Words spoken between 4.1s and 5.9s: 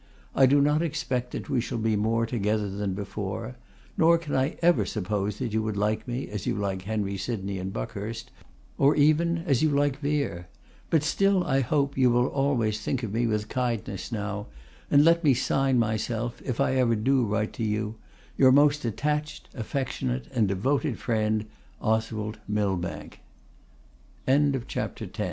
can I ever suppose that you could